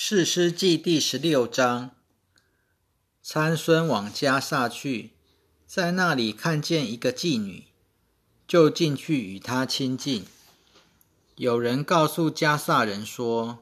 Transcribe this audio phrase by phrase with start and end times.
[0.00, 1.90] 士师记第十六章，
[3.20, 5.10] 参孙往迦萨去，
[5.66, 7.64] 在那里看见一个妓女，
[8.46, 10.24] 就进去与她亲近。
[11.34, 13.58] 有人告诉迦萨人说，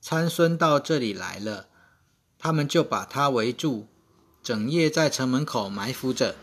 [0.00, 1.68] 参孙到这里来了，
[2.36, 3.86] 他们就把他围住，
[4.42, 6.34] 整夜在城门口埋伏着，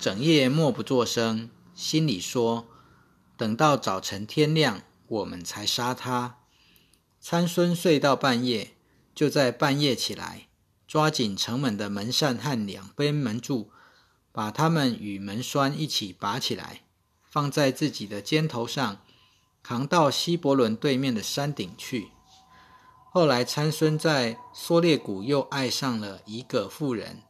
[0.00, 2.66] 整夜默不作声，心里说：
[3.36, 6.38] 等到早晨天亮，我们才杀他。
[7.28, 8.76] 参孙睡到半夜，
[9.12, 10.46] 就在半夜起来，
[10.86, 13.72] 抓紧城门的门扇和两边门柱，
[14.30, 16.82] 把它们与门栓一起拔起来，
[17.28, 19.00] 放在自己的肩头上，
[19.60, 22.12] 扛到希伯伦对面的山顶去。
[23.10, 27.22] 后来参孙在梭列谷又爱上了一个妇人，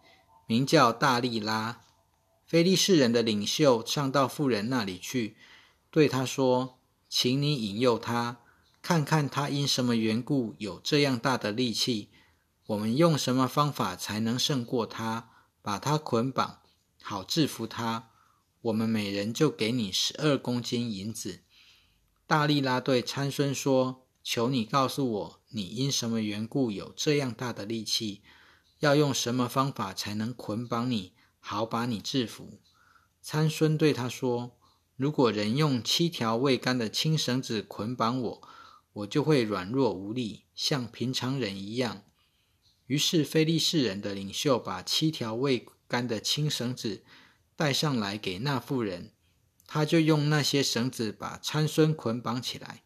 [0.45, 1.81] 名叫大利拉。
[2.45, 5.39] 非利士人的领袖上到妇人那里去，
[5.91, 6.77] 对他说
[7.09, 8.37] ：“请你引诱他。”
[8.87, 12.11] 看看他因什么缘故有这样大的力气，
[12.69, 15.29] 我们用什么方法才能胜过他，
[15.61, 16.61] 把他捆绑，
[17.03, 18.11] 好制服他？
[18.61, 21.41] 我们每人就给你十二公斤银子。
[22.29, 28.23] 大力拉对参孙说：“求你告诉我，你因什么缘故有这样大的力气？
[28.79, 32.61] 要用什么方法才能捆绑你，好把你制服？”
[33.21, 34.53] 参孙对他说
[34.95, 38.49] ：“如果人用七条未干的青绳子捆绑我。”
[38.97, 42.05] 我就会软弱无力，像平常人一样。
[42.87, 47.05] 于是，非利士人的领袖把七条未干的青绳子
[47.55, 49.13] 带上来给那妇人，
[49.67, 52.85] 他就用那些绳子把参孙捆绑起来。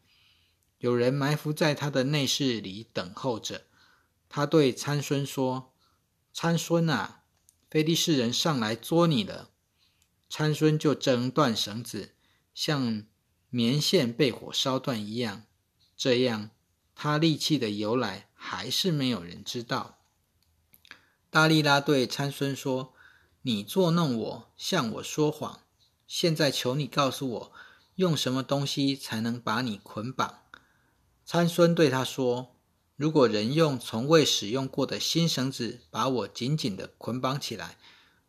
[0.79, 3.67] 有人埋伏在他的内室里等候着。
[4.27, 5.73] 他对参孙说
[6.33, 7.23] ：“参孙啊，
[7.69, 9.51] 非利士人上来捉你了。”
[10.29, 12.15] 参孙就挣断绳子，
[12.53, 13.05] 像
[13.49, 15.45] 棉线被火烧断一样。
[16.03, 16.49] 这样，
[16.95, 19.99] 他力气的由来还是没有人知道。
[21.29, 22.95] 大力拉对参孙说
[23.43, 25.59] ：“你捉弄我，向我说谎。
[26.07, 27.51] 现在求你告诉我，
[27.97, 30.39] 用什么东西才能把你捆绑？”
[31.23, 32.55] 参孙对他说
[32.97, 37.77] ：“如果人用从未使用过的新绳子把我紧紧的捆绑起来，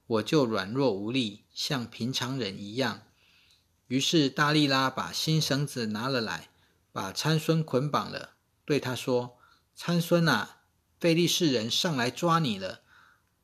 [0.07, 3.05] 我就软弱无力，像平常人一样。”
[3.89, 6.51] 于是大力拉把新绳子拿了来。
[6.93, 8.35] 把参孙捆绑了，
[8.67, 9.39] 对他说
[9.75, 10.59] ：“参孙啊，
[11.01, 12.83] 费利士人上来抓你了。”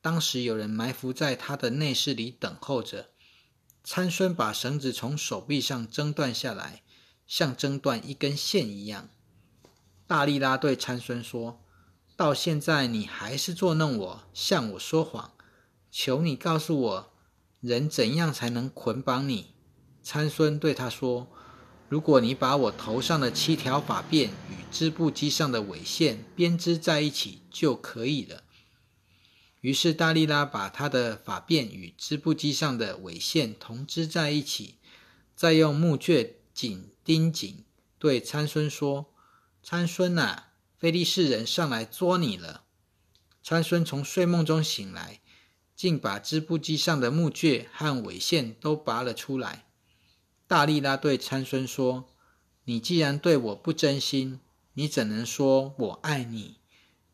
[0.01, 3.09] 当时有人埋伏在他的内室里等候着。
[3.83, 6.83] 参孙把绳子从手臂上挣断下来，
[7.25, 9.09] 像挣断一根线一样。
[10.05, 11.65] 大力拉对参孙说
[12.15, 15.33] ：“到现在你还是捉弄我，向我说谎。
[15.89, 17.13] 求你告诉我，
[17.61, 19.55] 人怎样才能捆绑你？”
[20.03, 21.31] 参孙对他说。
[21.89, 28.43] 如果你把我头上的七条发辫与织布机上的纬线编织在一起就可以了。
[29.61, 34.75] 于是大力拉把他的发辫与织布机上的纬线同织在一起，
[35.35, 37.65] 再用木橛紧钉紧，
[37.97, 39.11] 对参孙说
[39.63, 42.65] ：“参孙啊，非利士人上来捉你了。”
[43.43, 45.21] 参孙从睡梦中醒来，
[45.75, 49.65] 竟把织布机上的木橛和纬线都拔了出来。
[50.49, 52.09] 大力拉对参孙说
[52.65, 54.39] ：“你既然对我不真心，
[54.73, 56.55] 你怎能说我爱你？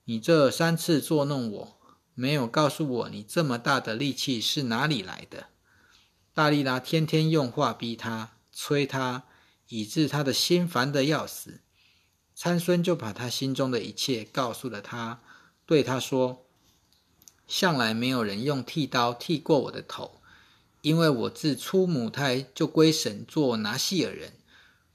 [0.06, 1.78] 你这三次作弄我，
[2.14, 5.48] 没有告诉我你这么大的力气是哪里来的。”
[6.34, 9.26] 大力拉天天用话逼他、催他，
[9.68, 11.60] 以致他的心烦得要死。
[12.34, 15.22] 参孙就把他心中的一切告诉了他，
[15.66, 16.46] 对他说
[17.46, 20.15] ：“向来没有人用剃刀剃过我的头。”
[20.86, 24.34] 因为我自出母胎就归神做拿细尔人，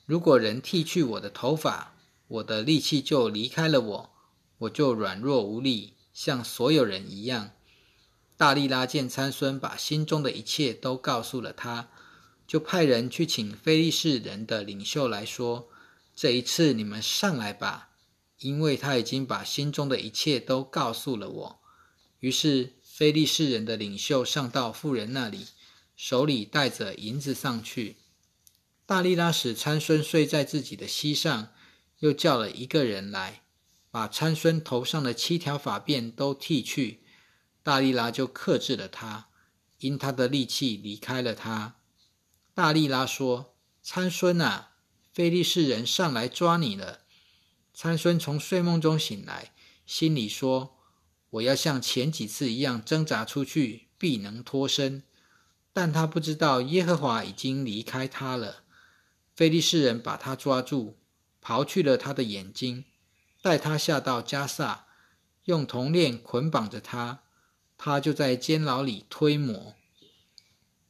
[0.06, 1.96] 如果人剃去我的头发，
[2.28, 4.10] 我的力气就离开了我，
[4.58, 7.50] 我就软弱无力，像所有人一样。
[8.36, 11.88] 大力拉见参孙把心中的一切都告诉了他，
[12.46, 15.68] 就派人去请非利士人的领袖来说
[16.14, 17.88] ：“这一次你们上来吧，
[18.38, 21.60] 因为他已经把心中的一切都告诉了我。”
[22.20, 25.46] 于是非利士人的领袖上到妇人那里。
[26.02, 27.98] 手里带着银子上去，
[28.86, 31.52] 大力拉使参孙睡在自己的膝上，
[31.98, 33.42] 又叫了一个人来，
[33.90, 37.02] 把参孙头上的七条发辫都剃去。
[37.62, 39.28] 大力拉就克制了他，
[39.80, 41.76] 因他的力气离开了他。
[42.54, 43.54] 大力拉说
[43.84, 44.70] ：“参孙啊，
[45.12, 47.00] 菲利士人上来抓你了。”
[47.74, 49.52] 参孙从睡梦中醒来，
[49.84, 50.78] 心里说
[51.28, 55.02] ：“我要像前几次一样挣扎出去，必能脱身。”
[55.72, 58.64] 但他不知道耶和华已经离开他了。
[59.34, 60.96] 非利士人把他抓住，
[61.42, 62.84] 刨去了他的眼睛，
[63.40, 64.86] 带他下到加萨，
[65.44, 67.22] 用铜链捆绑着他，
[67.78, 69.74] 他就在监牢里推磨。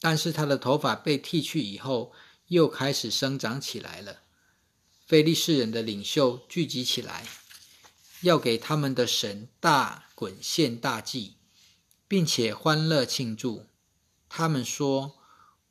[0.00, 2.12] 但是他的头发被剃去以后，
[2.48, 4.20] 又开始生长起来了。
[5.06, 7.26] 非利士人的领袖聚集起来，
[8.22, 11.34] 要给他们的神大滚献大祭，
[12.08, 13.66] 并且欢乐庆祝。
[14.30, 15.16] 他们说：“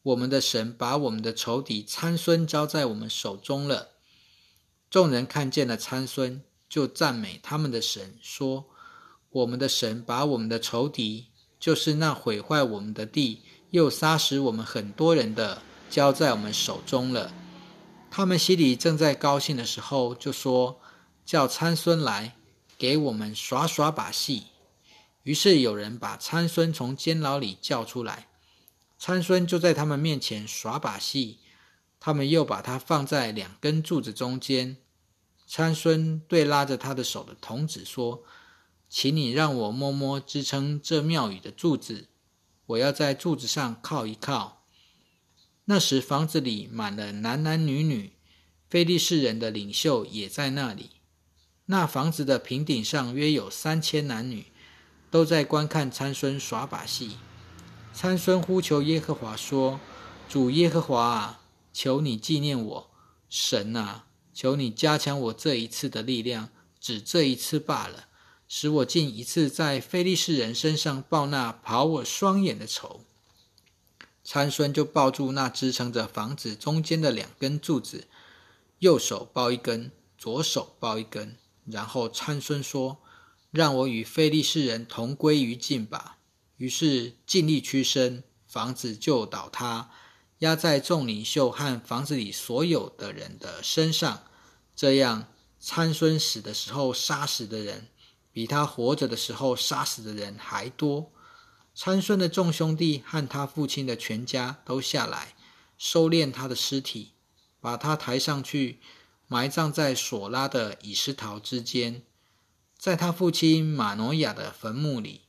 [0.04, 3.94] 我们的神把我们的仇敌参孙交在我们手中了。”
[4.92, 8.66] 众人看见了参孙，就赞美他们的神，说
[9.32, 11.28] ：“我们的神把我们的仇敌，
[11.58, 13.42] 就是那毁坏我们的地。”
[13.72, 15.62] 又杀死我们很多人的，
[15.92, 17.32] 交在我们手中了。
[18.10, 20.82] 他们心里正在高兴的时候，就说
[21.24, 22.36] ：“叫参孙来，
[22.80, 24.48] 给我们耍耍把戏。”
[25.22, 28.29] 于是有人把参孙从监牢里叫出来，
[29.00, 31.40] 参孙就在他们面前耍把戏。
[32.02, 34.78] 他们又把他放在两根柱子中间。
[35.48, 38.24] 参孙对拉着他的手的童子说
[38.88, 42.08] ：“请你让我摸摸支撑这庙宇的柱子。”
[42.68, 44.66] 我要在柱子上靠一靠。
[45.66, 48.14] 那时房子里满了男男女女，
[48.70, 50.92] 非利士人的领袖也在那里。
[51.66, 54.46] 那房子的平顶上约有三千男女，
[55.12, 57.18] 都在观看参孙耍把戏。
[58.02, 59.78] 参孙呼求耶和华说
[60.30, 61.42] ：“主耶和华啊，
[61.74, 62.90] 求你纪念我，
[63.30, 66.48] 神啊，求你加强我这一次的力量，
[66.80, 68.06] 只这一次罢了。”
[68.48, 73.02] 使我尽一次在非利士人身上报那跑我双眼的仇。
[74.24, 78.08] 参孙就抱住那支撑着房子中间的两根柱子，
[78.78, 81.36] 右手抱一根，左手抱一根。
[81.66, 83.00] 然后参孙说
[83.52, 86.16] ：“让我与非利士人同归于尽吧。”
[86.60, 89.90] 于是尽力屈身，房子就倒塌，
[90.38, 94.24] 压在众领袖和房子里所有的人的身上。
[94.76, 95.28] 这样，
[95.60, 97.88] 参孙死的时候杀死的人。
[98.32, 101.12] 比他活着的时候杀死的人还多。
[101.74, 105.34] 参孙的众兄弟和他父亲的全家都下来
[105.78, 107.14] 收敛他的尸体，
[107.60, 108.80] 把他抬上去，
[109.28, 112.04] 埋葬在索拉的以斯陶之间，
[112.78, 115.22] 在他父亲马诺亚的坟墓里。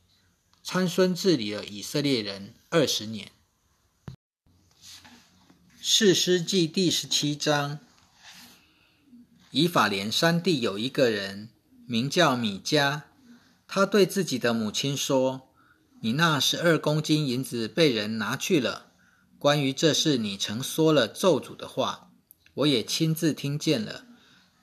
[0.63, 3.31] 参孙治理了以色列人二十年。
[5.81, 7.79] 士师记第十七章：
[9.49, 11.49] 以法莲山地有一个人。
[11.87, 13.01] 名叫米迦，
[13.67, 15.49] 他对自己的母亲说
[16.01, 18.93] ：“你那十二公斤银子被人拿去了。
[19.37, 22.11] 关于这事，你曾说了咒诅的话，
[22.53, 24.05] 我也亲自听见了。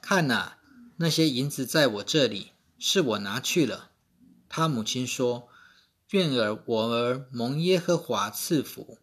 [0.00, 0.56] 看哪，
[0.96, 3.90] 那些银子在我这里，是我拿去了。”
[4.48, 5.47] 他母亲说
[6.10, 8.98] ：“愿儿我儿蒙耶和华赐福。”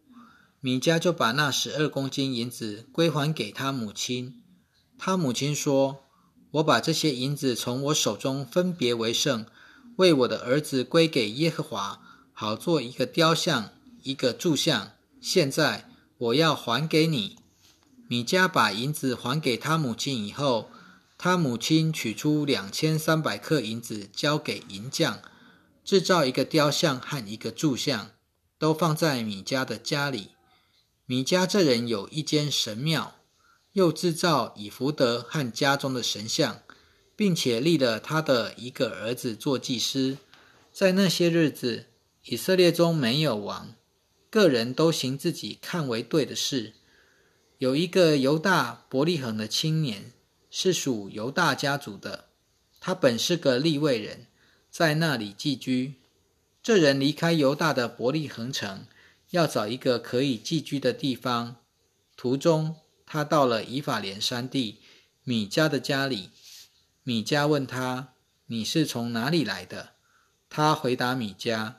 [0.62, 4.42] 米迦就把那十二公斤银子归还给他母亲。
[4.98, 6.02] 他母亲说。
[6.52, 9.46] 我把这些银子从我手中分别为圣，
[9.98, 12.00] 为我的儿子归给耶和华，
[12.32, 13.72] 好做一个雕像，
[14.04, 14.94] 一个柱像。
[15.20, 17.36] 现在我要还给你。
[18.08, 20.70] 米迦把银子还给他母亲以后，
[21.18, 25.20] 他母亲取出两千三百克银子交给银匠，
[25.86, 28.12] 制造一个雕像和一个柱像，
[28.60, 30.32] 都放在米迦的家里。
[31.06, 33.16] 米迦这人有一间神庙。
[33.74, 36.62] 又制造以福德和家中的神像，
[37.14, 40.18] 并且立了他的一个儿子做祭司。
[40.72, 41.88] 在那些日子，
[42.24, 43.76] 以色列中没有王，
[44.30, 46.72] 个人都行自己看为对的事。
[47.58, 50.14] 有一个犹大伯利恒的青年，
[50.50, 52.30] 是属犹大家族的，
[52.80, 54.28] 他本是个立位人，
[54.78, 55.94] 在那里寄居。
[56.62, 58.86] 这人离开犹大的伯利恒城，
[59.30, 61.56] 要找一个可以寄居的地方，
[62.18, 62.76] 途中。
[63.06, 64.80] 他到了以法莲山地
[65.24, 66.30] 米迦的家里，
[67.04, 68.16] 米迦问他
[68.48, 69.94] ：“你是从哪里来的？”
[70.50, 71.76] 他回答米迦：“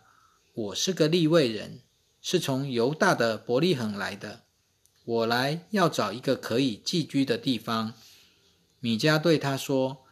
[0.55, 1.83] 我是个利未人，
[2.23, 4.45] 是从犹大的伯利恒来的。
[5.05, 7.93] 我来要找一个可以寄居的地方。”
[8.81, 10.07] 米迦对他说：“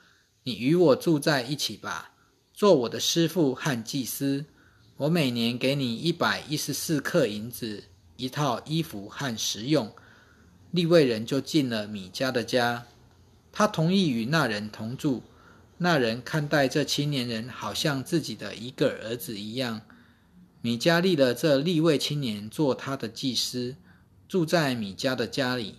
[0.45, 2.11] 你与我住在一起吧，
[2.55, 4.47] 做我的师傅和祭司。
[4.97, 7.83] 我每年给你一百一十四克银子，
[8.17, 9.93] 一套衣服和食用。”
[10.71, 12.87] 利未人就进了米迦的家，
[13.53, 15.23] 他同意与那人同住。
[15.79, 19.83] 那人看待这青年人，好像自己的一个儿子一样。
[20.63, 23.77] 米迦立了这利未青年做他的祭司，
[24.29, 25.77] 住在米迦的家里。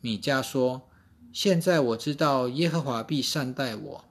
[0.00, 0.88] 米迦说
[1.32, 4.04] ：“现在我知道耶和华必善待我，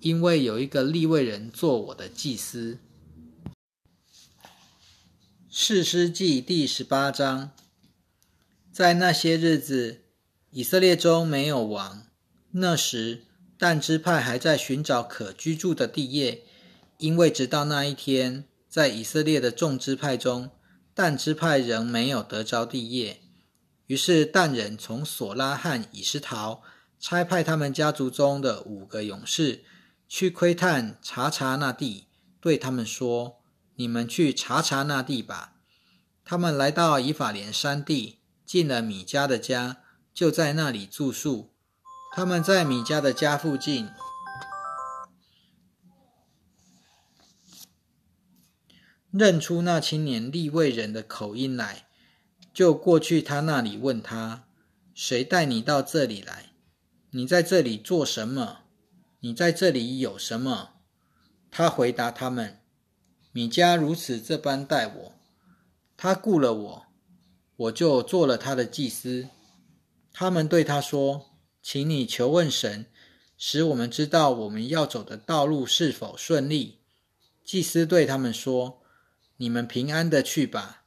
[0.00, 2.78] 因为有一个利未人做我的祭司。”
[5.48, 7.50] 士师记第十八章。
[8.72, 10.00] 在那些日子，
[10.50, 12.06] 以色列中没有王。
[12.52, 13.24] 那时，
[13.58, 16.44] 但支派还在寻找可居住的地业，
[16.98, 20.50] 因为直到那一天，在以色列的众支派中，
[20.94, 23.20] 但支派仍没有得着地业。
[23.86, 26.62] 于是但人从索拉和以斯陶
[26.98, 29.64] 差派他们家族中的五个勇士
[30.12, 32.08] 去窥探查查那地，
[32.40, 33.38] 对他们说
[33.76, 35.52] ：“你们去查查那地吧。”
[36.26, 39.76] 他们来到以法莲山地，进了米迦的家，
[40.12, 41.54] 就在那里住宿。
[42.12, 43.88] 他们在米迦的家附近，
[49.12, 51.86] 认出那青年利未人的口音来。
[52.52, 54.42] 就过去他那里问他
[54.92, 56.46] ：“谁带你到这里来？
[57.10, 58.59] 你在这里做什么？
[59.20, 60.74] 你在这里有什么？”
[61.50, 62.60] 他回答他们
[63.32, 65.14] ：“米迦如此这般待我，
[65.96, 66.86] 他雇了我，
[67.56, 69.28] 我就做了他的祭司。”
[70.12, 71.30] 他们对他说
[71.62, 72.86] ：“请你求问神，
[73.38, 76.80] 使我们知道我们要走的道路是否顺利。”
[77.44, 78.82] 祭司对他们说
[79.38, 80.78] ：“你们平安的去吧。”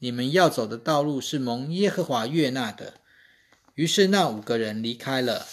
[0.00, 3.00] 你们要走的道路是蒙耶和华悦纳的。
[3.74, 5.44] 于是那五个人离开了，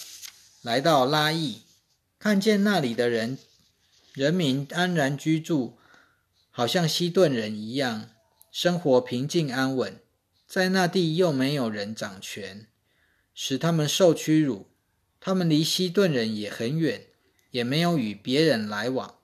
[0.62, 1.64] 来到拉邑，
[2.26, 3.38] 看见那里的人
[4.14, 5.78] 人民安然居住，
[6.50, 8.10] 好像西顿人一样，
[8.52, 10.00] 生活平静安稳。
[10.48, 12.66] 在那地又没有人掌权，
[13.36, 14.72] 使他们受屈辱。
[15.20, 17.06] 他们离西顿人也很远，
[17.52, 19.20] 也没有与别人来往。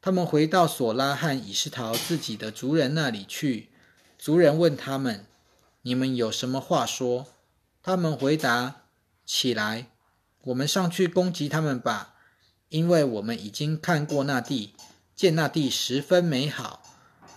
[0.00, 3.68] 他们回到索拉汉以斯陶自己的族人那里去。
[4.18, 5.26] 族人问他们
[5.82, 7.26] ：“你们有什么话说？”
[7.84, 8.86] 他们回答
[9.26, 9.90] ：“起来，
[10.44, 12.11] 我们上去攻击他们吧，
[12.72, 14.72] 因为我们已经看过那地，
[15.14, 16.82] 见那地十分美好。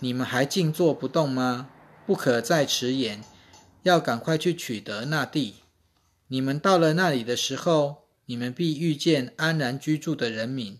[0.00, 1.68] 你们还静坐不动吗？
[2.06, 3.22] 不可再迟延，
[3.82, 5.56] 要赶快去取得那地。
[6.28, 10.78] 你们到了那里的时候，你们必遇见安然居住的人民。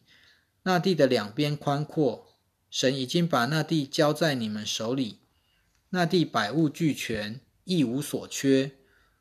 [0.62, 2.26] 那地的两边宽阔，
[2.70, 5.18] 神已经把那地交在你们手里。”
[5.90, 8.72] 那地百物俱全，一无所缺。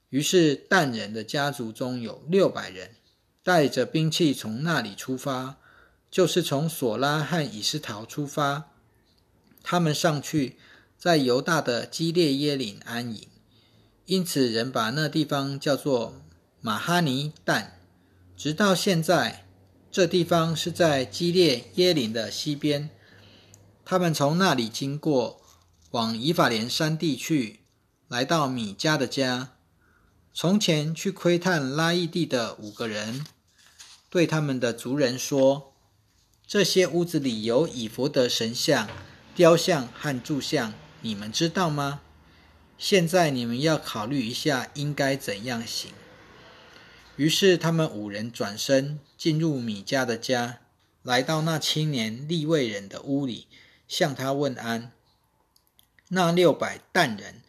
[0.10, 2.96] 于是但人的家族中有六百人，
[3.46, 5.58] 带着兵器从那里出发，
[6.10, 8.72] 就是从索拉和以斯陶出发。
[9.62, 10.58] 他们上去，
[10.98, 13.28] 在犹大的基列耶岭安营，
[14.08, 16.16] 因此人把那地方叫做
[16.60, 17.80] 马哈尼但。
[18.36, 19.46] 直到现在，
[19.92, 22.90] 这地方是在基列耶岭的西边。
[23.86, 25.42] 他们从那里经过。
[25.92, 27.62] 往以法莲山地去，
[28.10, 29.54] 来到米迦的家。
[30.34, 33.26] 从前去窥探拉伊地的五个人，
[34.16, 35.74] 对他们的族人说
[36.48, 38.88] ：“这些屋子里有以弗的神像、
[39.36, 42.00] 雕像和柱像，你们知道吗？
[42.78, 45.92] 现在你们要考虑一下，应该怎样行。”
[47.18, 50.60] 于是他们五人转身进入米迦的家，
[51.04, 53.48] 来到那青年利未人的屋里，
[53.86, 54.94] 向他问安。
[56.08, 57.42] 那六百担人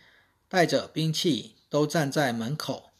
[0.48, 2.90] 带着兵器，都站在门口。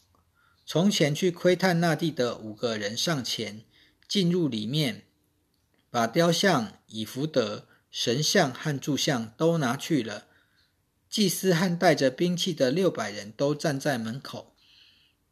[0.69, 3.63] 从前去窥探那地的五个人上前，
[4.09, 5.05] 进入里面，
[5.91, 10.27] 把雕像、以福德、神像和柱像都拿去了。
[11.09, 14.57] 祭司和带着兵器的六百人都站在门口。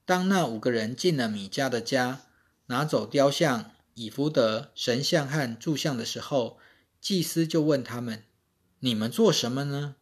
[0.05, 2.27] 当那五个人进了米迦的家，
[2.67, 6.61] 拿走雕像、以福德、神像和柱像的时候，
[7.01, 8.23] 祭司就问他们
[8.79, 9.97] ：“你们做什么呢？”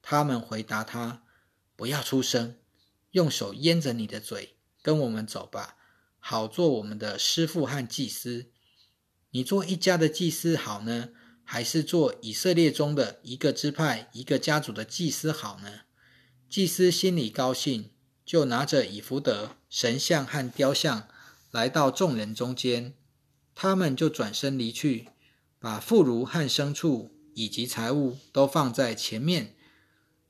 [0.00, 1.24] 他们回答他
[1.76, 2.56] ：“不要出声，
[3.10, 4.56] 用手掩着你的嘴，
[4.88, 5.76] 跟我们走吧，
[6.18, 8.46] 好做我们的师傅和祭司。
[9.32, 11.10] 你做一家的祭司好呢，
[11.44, 15.80] 还是做以色列中的一个支派、一个家族的祭司好呢？”
[16.48, 17.90] 祭司心里高兴，
[18.24, 21.06] 就拿着以福德神像和雕像
[21.50, 22.94] 来到众人中间，
[23.54, 25.08] 他们就转身离去，
[25.58, 29.54] 把妇孺和牲畜以及财物都放在前面。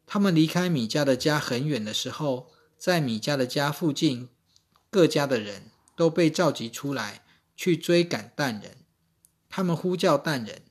[0.04, 4.28] 他们离开米迦的家很远的时候，在米迦的家附近，
[4.90, 7.24] 各家的人都被召集出来
[7.56, 8.78] 去追赶但人。
[9.48, 10.62] 他们呼叫但人，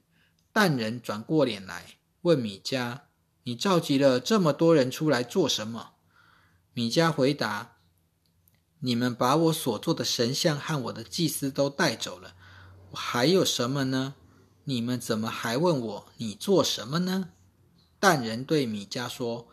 [0.54, 3.02] 但人转过脸来问米迦
[3.44, 5.94] ：“你召集了这么多人出来做什么？”
[6.74, 7.78] 米迦回答
[8.82, 12.36] ：“你们把我所做的神像和我的祭司都带走了，
[12.92, 14.16] 我还有什么呢？
[14.66, 17.30] 你们怎么还问我你做什么呢？”
[18.00, 19.48] 但人对米迦说：“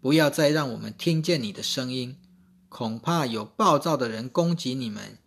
[0.00, 2.18] 不要再让我们听见你的声音，
[2.72, 5.18] 恐怕有暴躁的人攻击你们，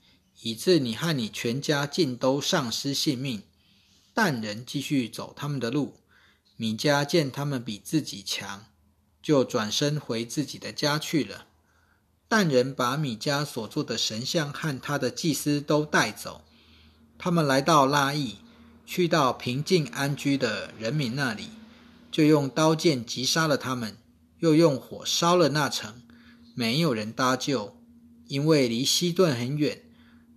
[0.41, 3.43] 以致你和你全家尽都丧失性命。”
[4.15, 5.99] 但人继续走他们的路。
[6.57, 8.65] 米迦见他们比自己强，
[9.21, 11.45] 就转身回自己的家去了。
[12.27, 16.41] 但人把米迦所做的神像和他的祭司都带走，
[17.17, 18.37] 他们来到拉邑，
[18.85, 21.49] 去到平静安居的人民那里，
[22.09, 23.97] 就用刀剑击杀了他们，
[24.39, 26.01] 又用火烧了那城，
[26.55, 27.77] 没有人搭救，
[28.27, 29.83] 因为离西顿很远。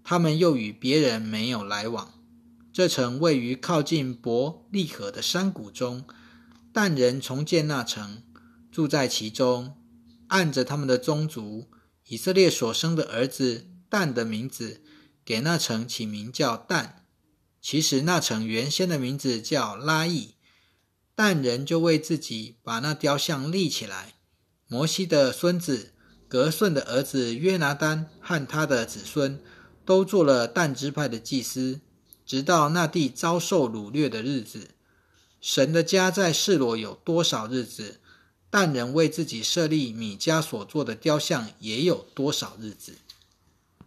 [0.03, 2.15] 他们又与别人没有来往。
[2.73, 6.05] 这城位于靠近伯利河的山谷中，
[6.73, 8.23] 但人重建那城，
[8.71, 9.77] 住在其中，
[10.29, 11.71] 按着他们的宗族
[12.07, 14.83] 以色列所生的儿子但的名字，
[15.25, 17.05] 给那城起名叫但。
[17.61, 20.35] 其实那城原先的名字叫拉伊，
[21.15, 24.15] 但人就为自己把那雕像立起来。
[24.69, 25.95] 摩西的孙子
[26.29, 29.41] 格顺的儿子约拿丹和他的子孙。
[29.85, 31.81] 都做了但支派的祭司，
[32.27, 34.69] 直到那地遭受掳掠的日子。
[35.41, 37.99] 神的家在示罗有多少日子，
[38.51, 42.97] 但人为自己设立米迦所做的雕像也有多少日子。